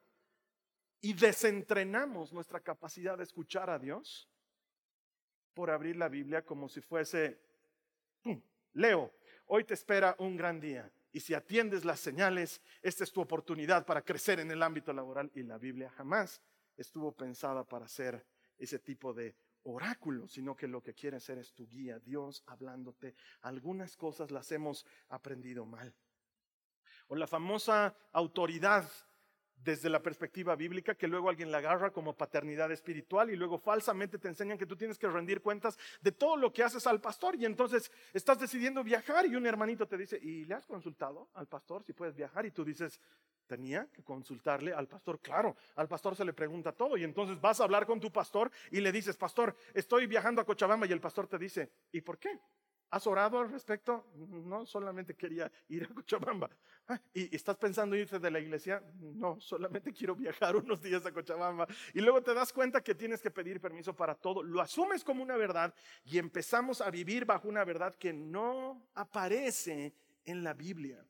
[1.01, 4.29] Y desentrenamos nuestra capacidad de escuchar a Dios
[5.55, 7.41] por abrir la Biblia como si fuese,
[8.75, 9.13] Leo,
[9.47, 13.87] hoy te espera un gran día y si atiendes las señales, esta es tu oportunidad
[13.87, 16.43] para crecer en el ámbito laboral y la Biblia jamás
[16.77, 18.27] estuvo pensada para ser
[18.59, 23.15] ese tipo de oráculo, sino que lo que quiere ser es tu guía, Dios hablándote.
[23.41, 25.95] Algunas cosas las hemos aprendido mal.
[27.09, 28.89] O la famosa autoridad
[29.57, 34.19] desde la perspectiva bíblica, que luego alguien la agarra como paternidad espiritual y luego falsamente
[34.19, 37.37] te enseñan que tú tienes que rendir cuentas de todo lo que haces al pastor
[37.37, 41.47] y entonces estás decidiendo viajar y un hermanito te dice, ¿y le has consultado al
[41.47, 42.47] pastor si puedes viajar?
[42.47, 43.01] Y tú dices,
[43.47, 47.61] tenía que consultarle al pastor, claro, al pastor se le pregunta todo y entonces vas
[47.61, 51.01] a hablar con tu pastor y le dices, pastor, estoy viajando a Cochabamba y el
[51.01, 52.39] pastor te dice, ¿y por qué?
[52.91, 54.07] ¿Has orado al respecto?
[54.15, 56.49] No, solamente quería ir a Cochabamba.
[56.87, 58.81] Ah, ¿Y estás pensando irte de la iglesia?
[59.01, 61.67] No, solamente quiero viajar unos días a Cochabamba.
[61.95, 64.43] Y luego te das cuenta que tienes que pedir permiso para todo.
[64.43, 69.93] Lo asumes como una verdad y empezamos a vivir bajo una verdad que no aparece
[70.25, 71.05] en la Biblia.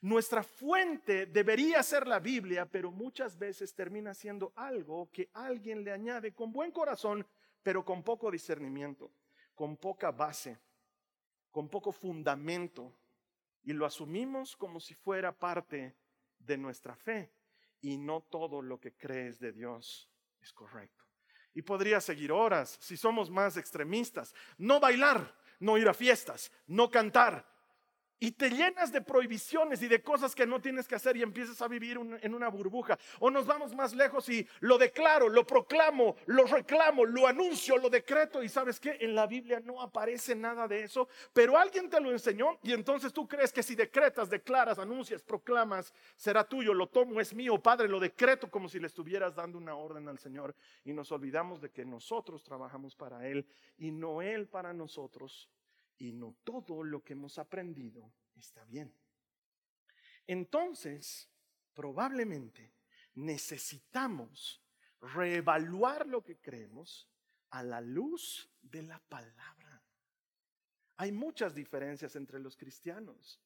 [0.00, 5.92] Nuestra fuente debería ser la Biblia, pero muchas veces termina siendo algo que alguien le
[5.92, 7.24] añade con buen corazón,
[7.62, 9.12] pero con poco discernimiento,
[9.54, 10.58] con poca base
[11.50, 12.94] con poco fundamento
[13.62, 15.96] y lo asumimos como si fuera parte
[16.38, 17.32] de nuestra fe
[17.80, 20.10] y no todo lo que crees de Dios
[20.40, 21.04] es correcto.
[21.52, 24.34] Y podría seguir horas si somos más extremistas.
[24.56, 27.49] No bailar, no ir a fiestas, no cantar,
[28.20, 31.60] y te llenas de prohibiciones y de cosas que no tienes que hacer y empiezas
[31.62, 32.98] a vivir en una burbuja.
[33.18, 37.88] O nos vamos más lejos y lo declaro, lo proclamo, lo reclamo, lo anuncio, lo
[37.88, 38.42] decreto.
[38.42, 42.10] Y sabes que en la Biblia no aparece nada de eso, pero alguien te lo
[42.12, 47.20] enseñó y entonces tú crees que si decretas, declaras, anuncias, proclamas, será tuyo, lo tomo,
[47.20, 50.54] es mío, Padre, lo decreto como si le estuvieras dando una orden al Señor.
[50.84, 53.46] Y nos olvidamos de que nosotros trabajamos para Él
[53.78, 55.48] y no Él para nosotros
[56.00, 58.92] y no todo lo que hemos aprendido está bien.
[60.26, 61.30] Entonces,
[61.74, 62.72] probablemente
[63.14, 64.64] necesitamos
[65.00, 67.08] reevaluar lo que creemos
[67.50, 69.84] a la luz de la palabra.
[70.96, 73.40] Hay muchas diferencias entre los cristianos.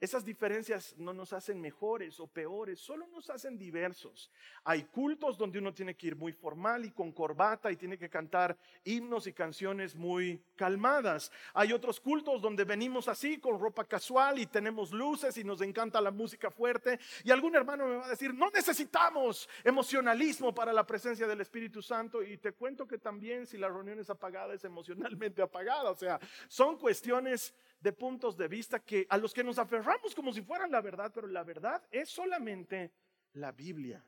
[0.00, 4.30] Esas diferencias no nos hacen mejores o peores, solo nos hacen diversos.
[4.62, 8.08] Hay cultos donde uno tiene que ir muy formal y con corbata y tiene que
[8.08, 11.32] cantar himnos y canciones muy calmadas.
[11.52, 16.00] Hay otros cultos donde venimos así con ropa casual y tenemos luces y nos encanta
[16.00, 17.00] la música fuerte.
[17.24, 21.82] Y algún hermano me va a decir, no necesitamos emocionalismo para la presencia del Espíritu
[21.82, 22.22] Santo.
[22.22, 25.90] Y te cuento que también si la reunión es apagada es emocionalmente apagada.
[25.90, 30.32] O sea, son cuestiones de puntos de vista que a los que nos aferramos como
[30.32, 32.92] si fueran la verdad, pero la verdad es solamente
[33.34, 34.04] la Biblia.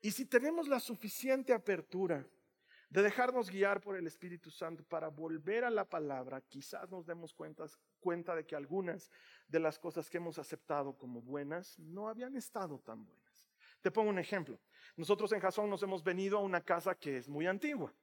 [0.00, 2.26] Y si tenemos la suficiente apertura
[2.88, 7.32] de dejarnos guiar por el Espíritu Santo para volver a la palabra, quizás nos demos
[7.32, 9.10] cuenta, de que algunas
[9.46, 13.48] de las cosas que hemos aceptado como buenas no habían estado tan buenas.
[13.80, 14.58] Te pongo un ejemplo.
[14.96, 17.94] Nosotros en Jasón nos hemos venido a una casa que es muy antigua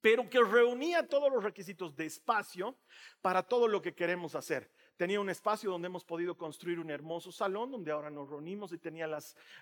[0.00, 2.78] pero que reunía todos los requisitos de espacio
[3.20, 4.70] para todo lo que queremos hacer.
[4.96, 8.78] Tenía un espacio donde hemos podido construir un hermoso salón, donde ahora nos reunimos y
[8.78, 9.08] tenía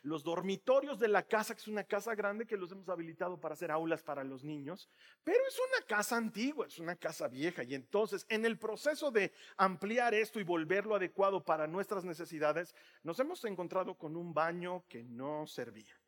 [0.03, 3.53] los dormitorios de la casa, que es una casa grande que los hemos habilitado para
[3.53, 4.89] hacer aulas para los niños,
[5.23, 7.65] pero es una casa antigua, es una casa vieja.
[7.65, 13.21] Y entonces, en el proceso de ampliar esto y volverlo adecuado para nuestras necesidades, nos
[13.21, 16.01] hemos encontrado con un baño que no servía.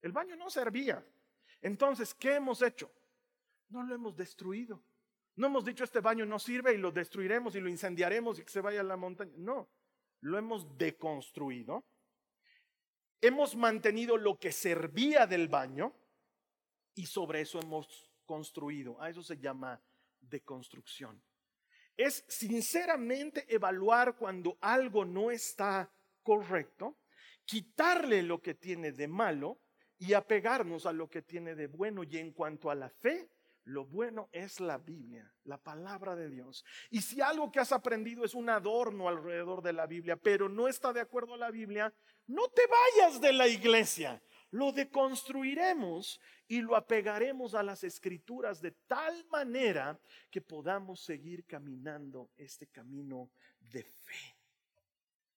[0.00, 1.04] El baño no servía.
[1.60, 2.90] Entonces, ¿qué hemos hecho?
[3.74, 4.84] No lo hemos destruido.
[5.34, 8.50] No hemos dicho este baño no sirve y lo destruiremos y lo incendiaremos y que
[8.50, 9.32] se vaya a la montaña.
[9.36, 9.68] No,
[10.20, 11.84] lo hemos deconstruido.
[13.20, 15.92] Hemos mantenido lo que servía del baño
[16.94, 19.02] y sobre eso hemos construido.
[19.02, 19.82] A eso se llama
[20.20, 21.20] deconstrucción.
[21.96, 27.00] Es sinceramente evaluar cuando algo no está correcto,
[27.44, 29.58] quitarle lo que tiene de malo
[29.98, 32.04] y apegarnos a lo que tiene de bueno.
[32.04, 33.33] Y en cuanto a la fe,
[33.64, 36.64] lo bueno es la Biblia, la palabra de Dios.
[36.90, 40.68] Y si algo que has aprendido es un adorno alrededor de la Biblia, pero no
[40.68, 41.92] está de acuerdo a la Biblia,
[42.26, 44.22] no te vayas de la iglesia.
[44.50, 49.98] Lo deconstruiremos y lo apegaremos a las escrituras de tal manera
[50.30, 54.36] que podamos seguir caminando este camino de fe.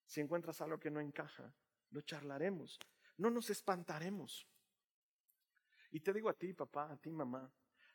[0.05, 1.53] Si encuentras algo que no encaja,
[1.91, 2.77] lo charlaremos.
[3.17, 4.47] No nos espantaremos.
[5.91, 7.49] Y te digo a ti, papá, a ti, mamá,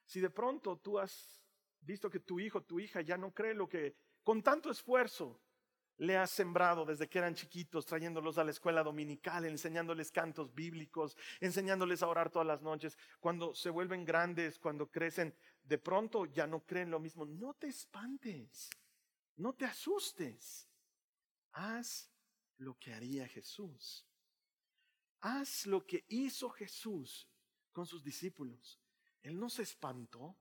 [0.05, 1.43] si de pronto tú has
[1.81, 5.41] visto que tu hijo, tu hija ya no cree lo que con tanto esfuerzo
[5.99, 11.17] le has sembrado desde que eran chiquitos, trayéndolos a la escuela dominical, enseñándoles cantos bíblicos,
[11.41, 12.99] enseñándoles a orar todas las noches.
[13.21, 17.25] Cuando se vuelven grandes, cuando crecen, de pronto ya no creen lo mismo.
[17.25, 18.71] No te espantes,
[19.37, 20.69] no te asustes.
[21.53, 22.11] Haz
[22.59, 24.07] lo que haría Jesús.
[25.21, 27.29] Haz lo que hizo Jesús
[27.71, 28.82] con sus discípulos.
[29.23, 30.37] Él no se espantó.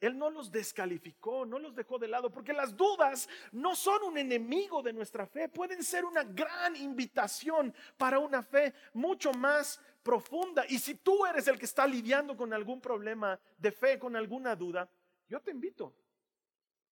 [0.00, 4.18] Él no los descalificó, no los dejó de lado, porque las dudas no son un
[4.18, 10.64] enemigo de nuestra fe, pueden ser una gran invitación para una fe mucho más profunda.
[10.68, 14.54] Y si tú eres el que está lidiando con algún problema de fe, con alguna
[14.54, 14.88] duda,
[15.28, 15.92] yo te invito,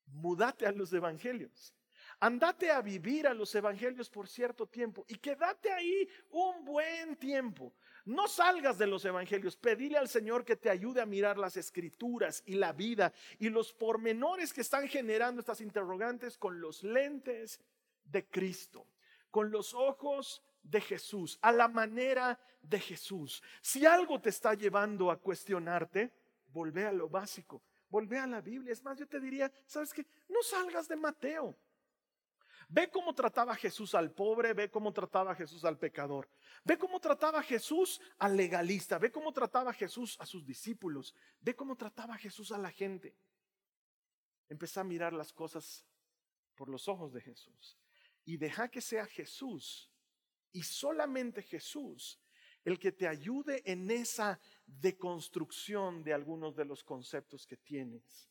[0.07, 1.73] mudate a los evangelios.
[2.19, 7.75] Andate a vivir a los evangelios por cierto tiempo y quédate ahí un buen tiempo.
[8.07, 12.43] No salgas de los evangelios, pedile al Señor que te ayude a mirar las escrituras
[12.47, 17.61] y la vida y los pormenores que están generando estas interrogantes con los lentes
[18.05, 18.87] de Cristo,
[19.31, 23.43] con los ojos de Jesús, a la manera de Jesús.
[23.61, 26.13] Si algo te está llevando a cuestionarte,
[26.49, 28.73] volvé a lo básico, volvé a la Biblia.
[28.73, 30.07] Es más, yo te diría, ¿sabes qué?
[30.29, 31.57] No salgas de Mateo.
[32.69, 36.29] Ve cómo trataba Jesús al pobre, ve cómo trataba Jesús al pecador,
[36.65, 41.77] ve cómo trataba Jesús al legalista, ve cómo trataba Jesús a sus discípulos, ve cómo
[41.77, 43.15] trataba Jesús a la gente.
[44.49, 45.87] Empezá a mirar las cosas
[46.57, 47.79] por los ojos de Jesús.
[48.25, 49.93] Y deja que sea Jesús
[50.51, 52.21] y solamente Jesús
[52.65, 58.29] el que te ayude en esa deconstrucción de algunos de los conceptos que tienes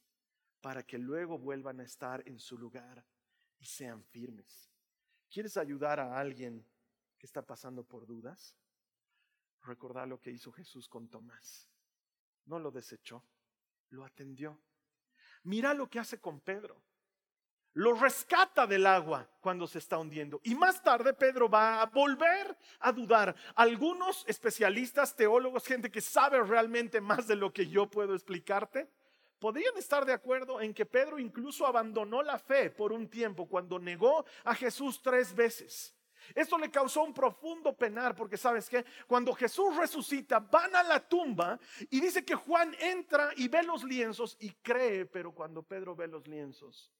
[0.59, 3.05] para que luego vuelvan a estar en su lugar
[3.65, 4.69] sean firmes.
[5.29, 6.65] ¿Quieres ayudar a alguien
[7.17, 8.55] que está pasando por dudas?
[9.63, 11.67] Recordar lo que hizo Jesús con Tomás.
[12.45, 13.23] No lo desechó,
[13.89, 14.59] lo atendió.
[15.43, 16.81] Mira lo que hace con Pedro.
[17.73, 20.39] Lo rescata del agua cuando se está hundiendo.
[20.45, 23.35] Y más tarde Pedro va a volver a dudar.
[23.53, 28.89] Algunos especialistas, teólogos, gente que sabe realmente más de lo que yo puedo explicarte,
[29.39, 33.79] podrían estar de acuerdo en que Pedro incluso abandonó la fe por un tiempo cuando
[33.79, 35.95] negó a Jesús tres veces.
[36.33, 41.07] Esto le causó un profundo penar porque sabes que cuando Jesús resucita van a la
[41.07, 45.95] tumba y dice que Juan entra y ve los lienzos y cree, pero cuando Pedro
[45.95, 46.91] ve los lienzos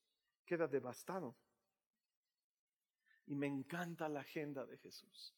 [0.45, 1.36] queda devastado.
[3.28, 5.34] Y me encanta la agenda de Jesús.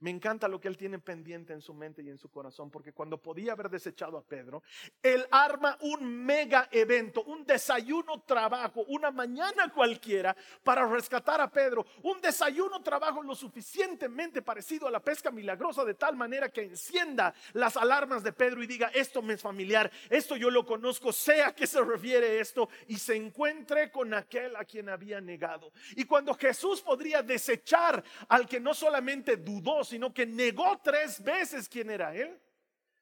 [0.00, 2.92] Me encanta lo que él tiene pendiente en su mente y en su corazón, porque
[2.92, 4.62] cuando podía haber desechado a Pedro,
[5.02, 11.86] él arma un mega evento, un desayuno trabajo, una mañana cualquiera para rescatar a Pedro,
[12.02, 17.32] un desayuno trabajo lo suficientemente parecido a la pesca milagrosa de tal manera que encienda
[17.54, 21.42] las alarmas de Pedro y diga, esto me es familiar, esto yo lo conozco, sé
[21.42, 25.72] a qué se refiere esto, y se encuentre con aquel a quien había negado.
[25.94, 31.68] Y cuando Jesús podría desechar al que no solamente dudó, sino que negó tres veces
[31.68, 32.40] quién era Él,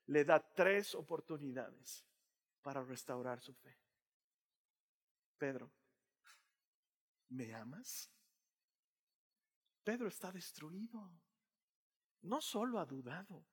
[0.07, 2.05] le da tres oportunidades
[2.62, 3.77] para restaurar su fe.
[5.38, 5.70] Pedro,
[7.29, 8.11] ¿me amas?
[9.83, 11.11] Pedro está destruido.
[12.23, 13.44] No solo ha dudado,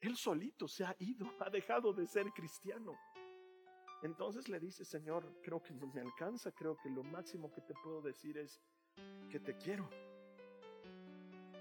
[0.00, 2.98] él solito se ha ido, ha dejado de ser cristiano.
[4.02, 7.74] Entonces le dice, Señor, creo que no me alcanza, creo que lo máximo que te
[7.82, 8.60] puedo decir es
[9.30, 9.88] que te quiero.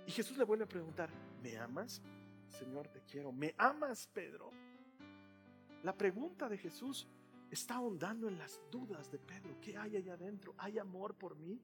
[0.07, 1.09] Y Jesús le vuelve a preguntar,
[1.43, 2.01] ¿me amas?
[2.47, 3.33] Señor, te quiero.
[3.33, 4.51] ¿Me amas, Pedro?
[5.83, 7.05] La pregunta de Jesús
[7.51, 9.59] está ahondando en las dudas de Pedro.
[9.61, 10.55] ¿Qué hay allá adentro?
[10.57, 11.61] ¿Hay amor por mí?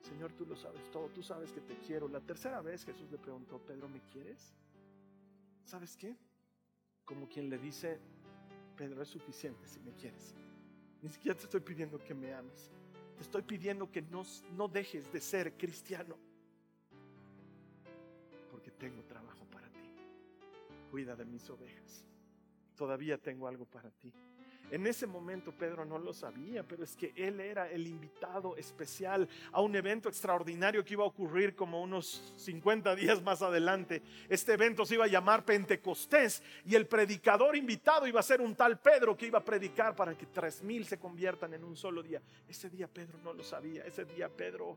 [0.00, 2.08] Señor, tú lo sabes todo, tú sabes que te quiero.
[2.08, 4.52] La tercera vez Jesús le preguntó, Pedro, ¿me quieres?
[5.64, 6.16] ¿Sabes qué?
[7.04, 8.00] Como quien le dice,
[8.76, 10.34] Pedro, es suficiente si me quieres.
[11.00, 12.72] Ni siquiera te estoy pidiendo que me ames.
[13.16, 14.24] Te estoy pidiendo que no,
[14.56, 16.18] no dejes de ser cristiano.
[18.82, 19.94] Tengo trabajo para ti.
[20.90, 22.04] Cuida de mis ovejas.
[22.74, 24.12] Todavía tengo algo para ti.
[24.72, 29.28] En ese momento Pedro no lo sabía, pero es que él era el invitado especial
[29.52, 34.02] a un evento extraordinario que iba a ocurrir como unos 50 días más adelante.
[34.28, 38.56] Este evento se iba a llamar Pentecostés y el predicador invitado iba a ser un
[38.56, 42.02] tal Pedro que iba a predicar para que tres mil se conviertan en un solo
[42.02, 42.20] día.
[42.48, 44.76] Ese día Pedro no lo sabía, ese día Pedro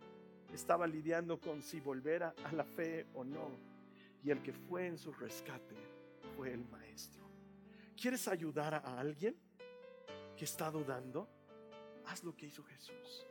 [0.53, 3.74] estaba lidiando con si volver a la fe o no.
[4.25, 5.75] Y el que fue en su rescate
[6.35, 7.23] fue el maestro.
[7.95, 9.37] ¿Quieres ayudar a alguien?
[10.35, 11.27] que está dudando,
[12.05, 13.25] haz lo que hizo Jesús.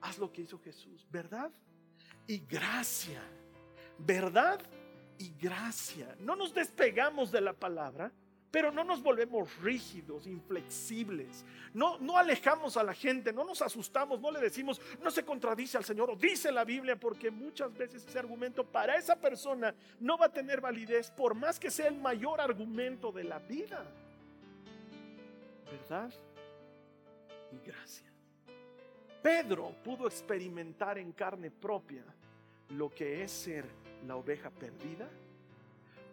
[0.00, 1.50] Haz lo que hizo Jesús, ¿verdad?
[2.26, 3.22] Y gracia,
[3.98, 4.60] ¿verdad?
[5.18, 6.16] Y gracia.
[6.20, 8.12] No nos despegamos de la palabra,
[8.54, 11.44] pero no nos volvemos rígidos, inflexibles.
[11.72, 15.76] No, no alejamos a la gente, no nos asustamos, no le decimos, no se contradice
[15.76, 20.16] al Señor o dice la Biblia, porque muchas veces ese argumento para esa persona no
[20.16, 23.84] va a tener validez, por más que sea el mayor argumento de la vida
[25.72, 26.12] verdad
[27.50, 28.06] y gracia.
[29.20, 32.04] Pedro pudo experimentar en carne propia
[32.68, 33.64] lo que es ser
[34.06, 35.10] la oveja perdida,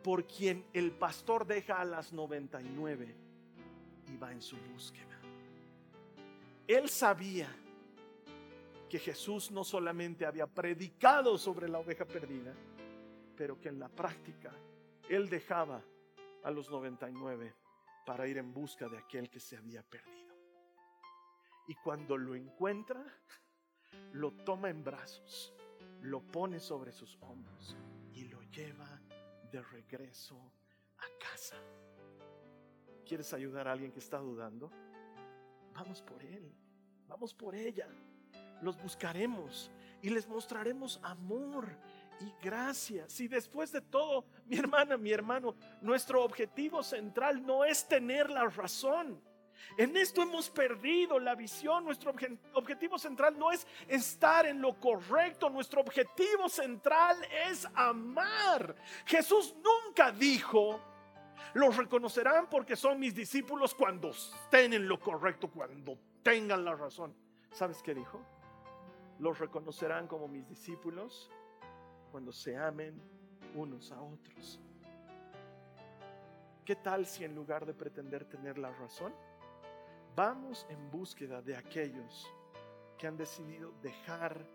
[0.01, 3.15] por quien el pastor deja a las 99
[4.07, 5.19] y va en su búsqueda.
[6.67, 7.49] Él sabía
[8.89, 12.53] que Jesús no solamente había predicado sobre la oveja perdida,
[13.35, 14.51] pero que en la práctica
[15.09, 15.81] él dejaba
[16.43, 17.55] a los 99
[18.05, 20.35] para ir en busca de aquel que se había perdido.
[21.67, 23.01] Y cuando lo encuentra,
[24.13, 25.53] lo toma en brazos,
[26.01, 27.77] lo pone sobre sus hombros
[28.13, 28.90] y lo lleva
[29.51, 30.35] de regreso
[30.97, 31.57] a casa.
[33.05, 34.71] ¿Quieres ayudar a alguien que está dudando?
[35.73, 36.53] Vamos por él,
[37.07, 37.87] vamos por ella.
[38.61, 39.71] Los buscaremos
[40.01, 41.67] y les mostraremos amor
[42.21, 43.11] y gracias.
[43.11, 48.45] Si después de todo, mi hermana, mi hermano, nuestro objetivo central no es tener la
[48.45, 49.21] razón.
[49.77, 51.83] En esto hemos perdido la visión.
[51.85, 52.13] Nuestro
[52.53, 55.49] objetivo central no es estar en lo correcto.
[55.49, 58.75] Nuestro objetivo central es amar.
[59.05, 60.79] Jesús nunca dijo,
[61.53, 67.13] los reconocerán porque son mis discípulos cuando estén en lo correcto, cuando tengan la razón.
[67.51, 68.21] ¿Sabes qué dijo?
[69.19, 71.29] Los reconocerán como mis discípulos
[72.11, 73.01] cuando se amen
[73.55, 74.59] unos a otros.
[76.65, 79.13] ¿Qué tal si en lugar de pretender tener la razón,
[80.15, 82.27] vamos en búsqueda de aquellos
[82.97, 84.45] que han decidido dejar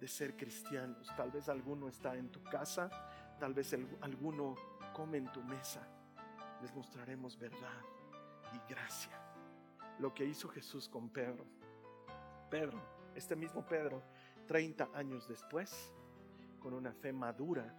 [0.00, 1.10] de ser cristianos?
[1.16, 2.90] Tal vez alguno está en tu casa,
[3.38, 4.56] tal vez alguno
[4.92, 5.86] come en tu mesa.
[6.60, 7.82] Les mostraremos verdad
[8.52, 9.18] y gracia.
[9.98, 11.44] Lo que hizo Jesús con Pedro.
[12.50, 12.80] Pedro,
[13.14, 14.02] este mismo Pedro,
[14.46, 15.92] 30 años después,
[16.60, 17.74] con una fe madura,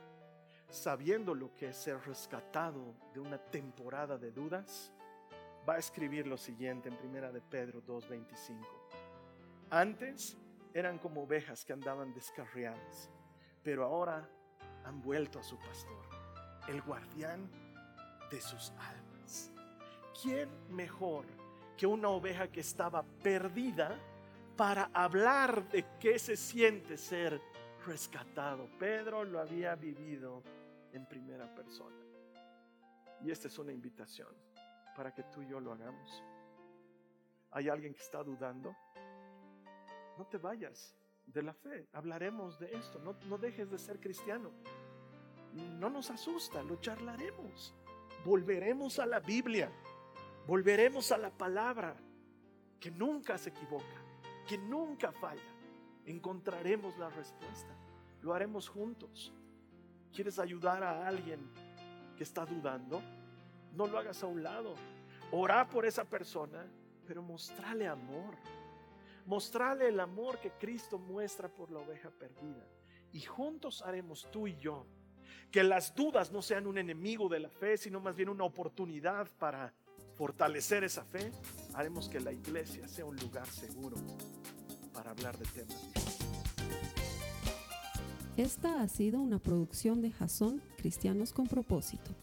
[0.70, 4.92] sabiendo lo que es ser rescatado de una temporada de dudas,
[5.68, 8.66] va a escribir lo siguiente en Primera de Pedro 2:25.
[9.70, 10.38] Antes
[10.74, 13.10] eran como ovejas que andaban descarriadas,
[13.64, 14.30] pero ahora
[14.84, 16.06] han vuelto a su pastor,
[16.68, 17.50] el guardián
[18.30, 19.52] de sus almas.
[20.22, 21.26] ¿Quién mejor
[21.78, 23.98] que una oveja que estaba perdida
[24.56, 27.42] para hablar de qué se siente ser
[27.86, 28.70] rescatado.
[28.78, 30.44] Pedro lo había vivido
[30.92, 31.96] en primera persona.
[33.22, 34.28] Y esta es una invitación
[34.96, 36.24] para que tú y yo lo hagamos.
[37.52, 38.76] ¿Hay alguien que está dudando?
[40.18, 41.88] No te vayas de la fe.
[41.94, 43.00] Hablaremos de esto.
[43.00, 44.52] No, no dejes de ser cristiano.
[45.54, 47.76] No nos asusta, lo charlaremos.
[48.26, 49.72] Volveremos a la Biblia.
[50.48, 51.96] Volveremos a la palabra
[52.80, 54.04] que nunca se equivoca,
[54.48, 55.54] que nunca falla
[56.06, 57.74] encontraremos la respuesta.
[58.22, 59.34] Lo haremos juntos.
[60.12, 61.40] ¿Quieres ayudar a alguien
[62.18, 63.02] que está dudando?
[63.74, 64.76] No lo hagas a un lado.
[65.32, 66.66] Ora por esa persona,
[67.06, 68.36] pero mostrale amor.
[69.26, 72.68] Mostrale el amor que Cristo muestra por la oveja perdida.
[73.12, 74.86] Y juntos haremos tú y yo
[75.54, 79.28] que las dudas no sean un enemigo de la fe, sino más bien una oportunidad
[79.38, 79.72] para
[80.16, 81.32] fortalecer esa fe.
[81.76, 83.98] Haremos que la iglesia sea un lugar seguro
[84.92, 85.90] para hablar de temas
[88.36, 92.23] Esta ha sido una producción de Jason Cristianos con Propósito.